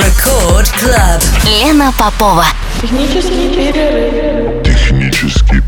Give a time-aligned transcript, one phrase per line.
[0.00, 1.22] Record Club.
[1.44, 2.46] Лена Попова.
[2.80, 4.62] Технический перерыв.
[4.64, 5.60] Технический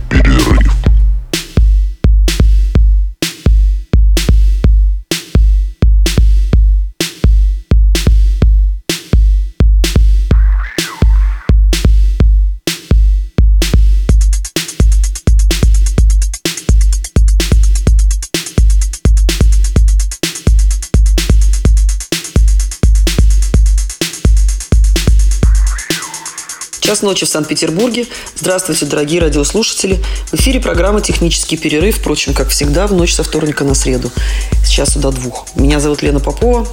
[27.02, 28.06] Час ночи в Санкт-Петербурге.
[28.36, 29.98] Здравствуйте, дорогие радиослушатели.
[30.26, 34.12] В эфире программа «Технический перерыв», впрочем, как всегда, в ночь со вторника на среду.
[34.64, 35.48] С часу до двух.
[35.56, 36.64] Меня зовут Лена Попова.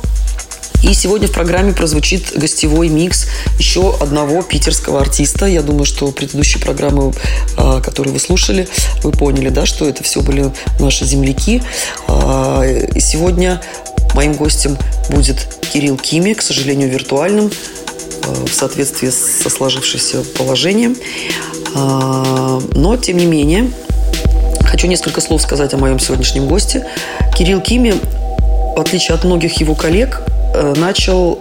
[0.84, 3.26] И сегодня в программе прозвучит гостевой микс
[3.58, 5.48] еще одного питерского артиста.
[5.48, 7.12] Я думаю, что предыдущие программы,
[7.58, 8.68] а, которые вы слушали,
[9.02, 11.64] вы поняли, да, что это все были наши земляки.
[12.08, 13.64] А, и сегодня
[14.14, 14.78] моим гостем
[15.10, 17.52] будет Кирилл Кими, к сожалению, виртуальным
[18.28, 20.96] в соответствии со сложившимся положением.
[21.76, 23.72] А, Но, тем не менее,
[24.64, 26.88] хочу несколько слов сказать о моем сегодняшнем госте.
[27.36, 27.94] Кирилл Кими,
[28.76, 30.22] в отличие от многих его коллег,
[30.54, 31.40] э, начал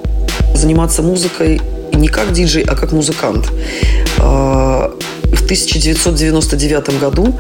[0.55, 1.61] заниматься музыкой
[1.93, 3.51] не как диджей, а как музыкант.
[5.49, 7.35] А, В 1999 году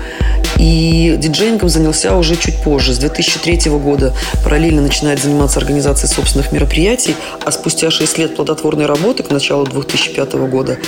[0.59, 2.95] и диджеингом занялся уже чуть позже.
[2.95, 7.15] С 2003 года параллельно начинает заниматься организацией собственных мероприятий,
[7.45, 10.79] а спустя 6 лет плодотворной работы к началу 2005 года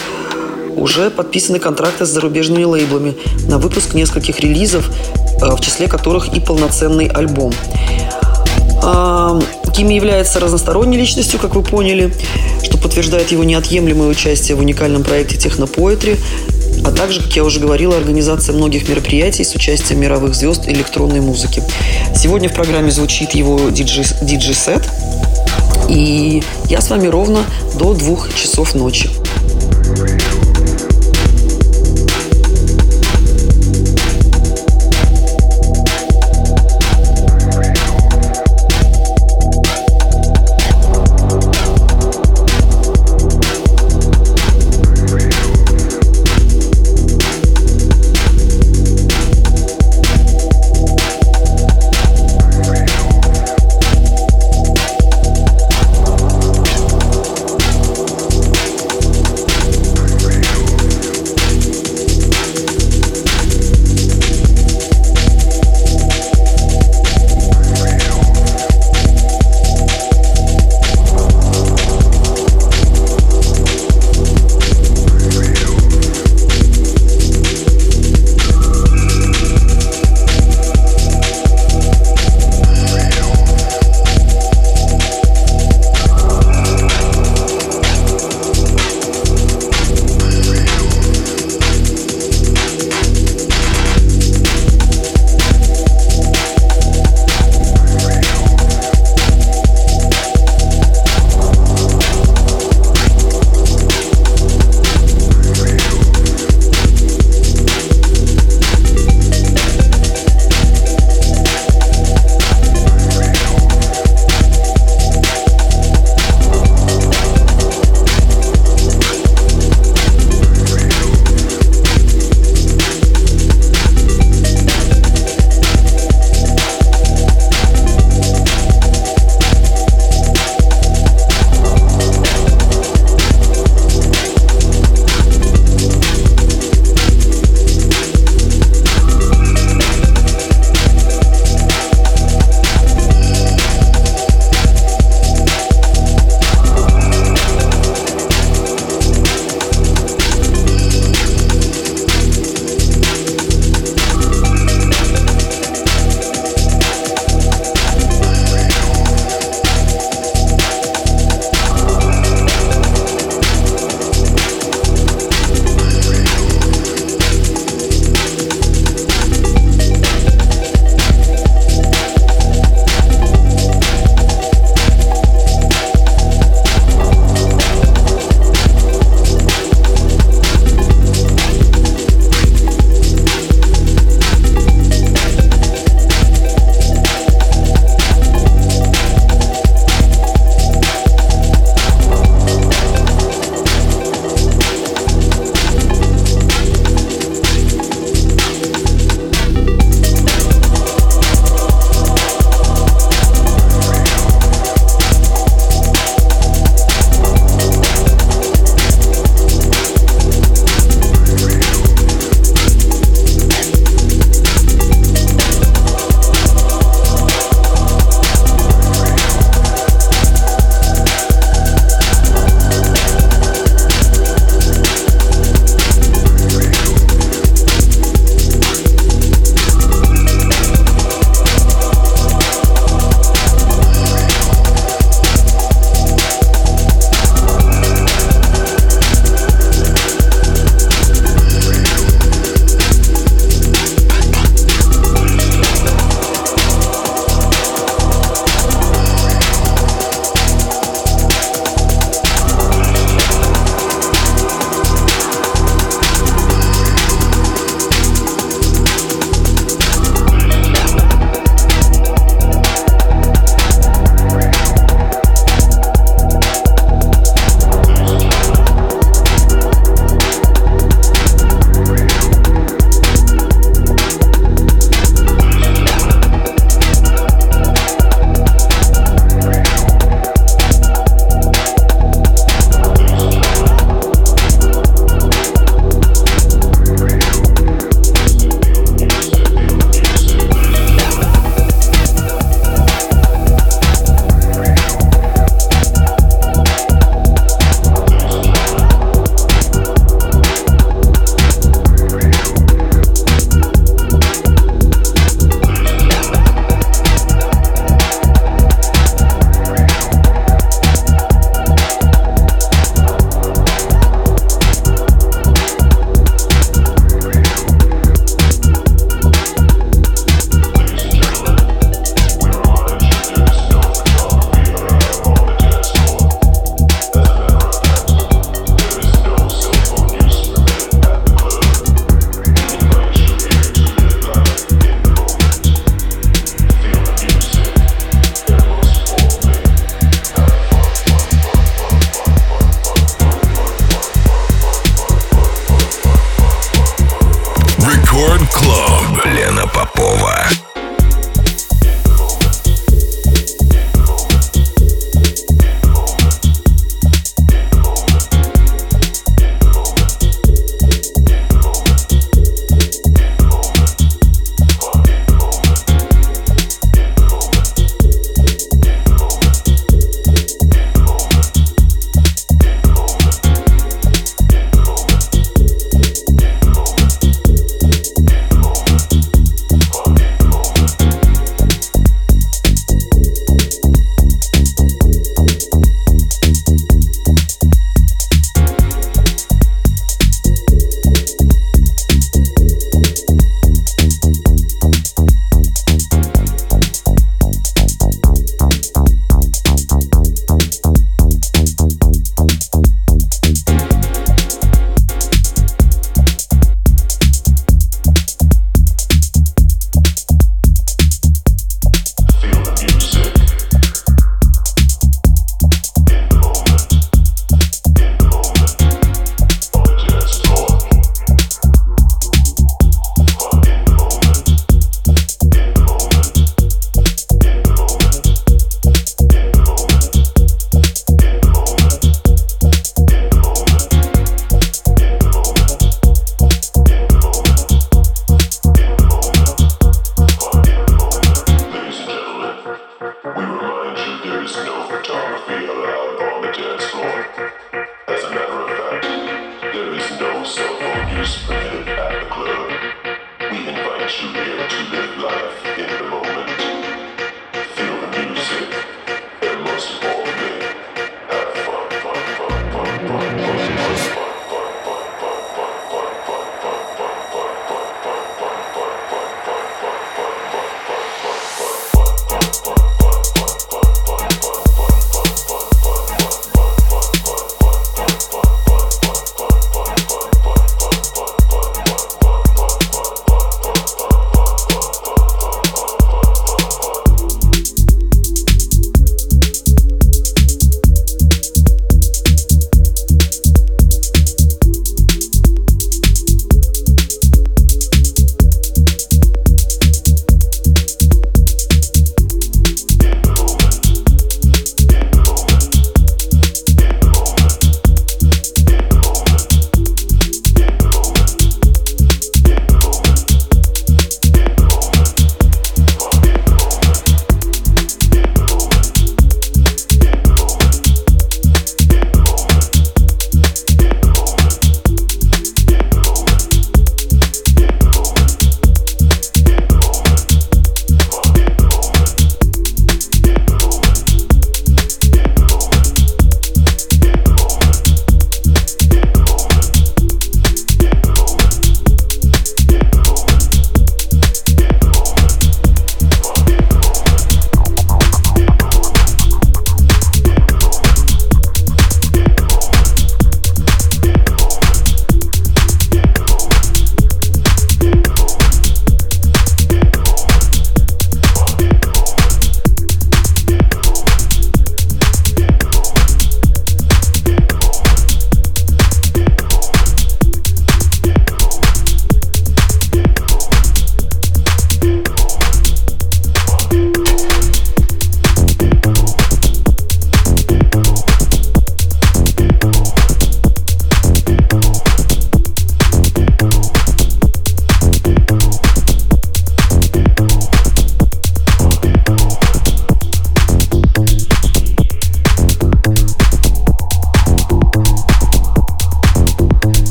[0.77, 3.17] уже подписаны контракты с зарубежными лейблами
[3.49, 4.91] на выпуск нескольких релизов,
[5.43, 7.53] э, в числе которых и полноценный альбом.
[9.75, 12.13] Кими является разносторонней личностью, как вы поняли,
[12.63, 16.19] что подтверждает его неотъемлемое участие в уникальном проекте «Технопоэтри»,
[16.85, 21.63] а также, как я уже говорила, организация многих мероприятий с участием мировых звезд электронной музыки.
[22.15, 24.89] Сегодня в программе звучит его диджей- диджей-сет,
[25.89, 27.45] и я с вами ровно
[27.79, 29.11] до двух часов ночи.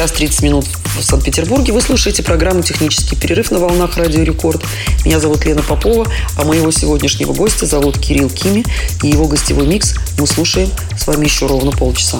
[0.00, 0.64] Час 30 минут
[0.96, 1.74] в Санкт-Петербурге.
[1.74, 4.62] Вы слушаете программу «Технический перерыв» на волнах Радио Рекорд.
[5.04, 6.06] Меня зовут Лена Попова,
[6.38, 8.64] а моего сегодняшнего гостя зовут Кирилл Кими.
[9.02, 12.18] И его гостевой микс мы слушаем с вами еще ровно полчаса.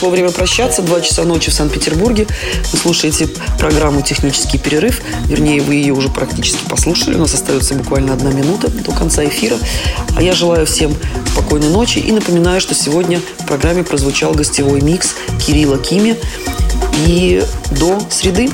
[0.00, 0.80] Пришло время прощаться.
[0.80, 2.26] Два часа ночи в Санкт-Петербурге.
[2.72, 3.28] Вы слушаете
[3.58, 5.02] программу «Технический перерыв».
[5.26, 7.16] Вернее, вы ее уже практически послушали.
[7.16, 9.58] У нас остается буквально одна минута до конца эфира.
[10.16, 10.96] А я желаю всем
[11.32, 16.16] спокойной ночи и напоминаю, что сегодня в программе прозвучал гостевой микс Кирилла Кими.
[17.06, 17.44] И
[17.78, 18.48] до среды.